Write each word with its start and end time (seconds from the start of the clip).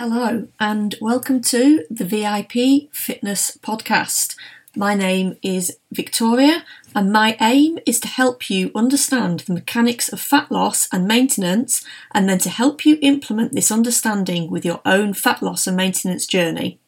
Hello, 0.00 0.46
and 0.60 0.94
welcome 1.00 1.40
to 1.40 1.84
the 1.90 2.04
VIP 2.04 2.88
Fitness 2.94 3.58
Podcast. 3.60 4.36
My 4.76 4.94
name 4.94 5.36
is 5.42 5.76
Victoria, 5.90 6.64
and 6.94 7.12
my 7.12 7.36
aim 7.40 7.80
is 7.84 7.98
to 8.02 8.06
help 8.06 8.48
you 8.48 8.70
understand 8.76 9.40
the 9.40 9.54
mechanics 9.54 10.08
of 10.08 10.20
fat 10.20 10.52
loss 10.52 10.86
and 10.92 11.08
maintenance, 11.08 11.84
and 12.12 12.28
then 12.28 12.38
to 12.38 12.48
help 12.48 12.86
you 12.86 12.98
implement 13.02 13.54
this 13.54 13.72
understanding 13.72 14.48
with 14.48 14.64
your 14.64 14.80
own 14.84 15.14
fat 15.14 15.42
loss 15.42 15.66
and 15.66 15.76
maintenance 15.76 16.28
journey. 16.28 16.78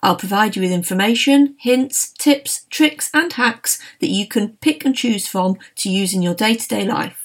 I'll 0.00 0.14
provide 0.14 0.54
you 0.54 0.62
with 0.62 0.70
information, 0.70 1.56
hints, 1.58 2.12
tips, 2.12 2.66
tricks, 2.70 3.10
and 3.12 3.32
hacks 3.32 3.80
that 3.98 4.10
you 4.10 4.28
can 4.28 4.50
pick 4.58 4.84
and 4.84 4.94
choose 4.94 5.26
from 5.26 5.58
to 5.78 5.90
use 5.90 6.14
in 6.14 6.22
your 6.22 6.34
day 6.34 6.54
to 6.54 6.68
day 6.68 6.84
life. 6.84 7.21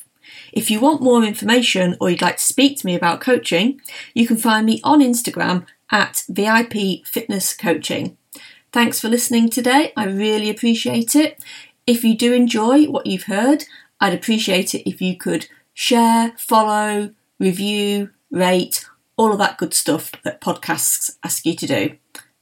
If 0.57 0.71
you 0.71 0.79
want 0.79 1.03
more 1.03 1.23
information 1.23 1.95
or 2.01 2.09
you'd 2.09 2.23
like 2.23 2.37
to 2.37 2.43
speak 2.43 2.79
to 2.79 2.85
me 2.87 2.95
about 2.95 3.21
coaching, 3.21 3.79
you 4.15 4.25
can 4.25 4.37
find 4.37 4.65
me 4.65 4.81
on 4.83 5.01
Instagram 5.01 5.67
at 5.91 6.23
VIP 6.27 7.05
Fitness 7.05 7.55
Coaching. 7.55 8.17
Thanks 8.71 8.99
for 8.99 9.07
listening 9.07 9.51
today. 9.51 9.93
I 9.95 10.05
really 10.05 10.49
appreciate 10.49 11.15
it. 11.15 11.43
If 11.85 12.03
you 12.03 12.17
do 12.17 12.33
enjoy 12.33 12.85
what 12.85 13.05
you've 13.05 13.25
heard, 13.25 13.65
I'd 14.01 14.15
appreciate 14.15 14.73
it 14.73 14.89
if 14.89 14.99
you 14.99 15.15
could 15.15 15.47
share, 15.75 16.33
follow, 16.39 17.11
review, 17.37 18.09
rate, 18.31 18.83
all 19.15 19.33
of 19.33 19.37
that 19.37 19.59
good 19.59 19.75
stuff 19.75 20.11
that 20.23 20.41
podcasts 20.41 21.17
ask 21.23 21.45
you 21.45 21.55
to 21.55 21.67
do. 21.67 21.97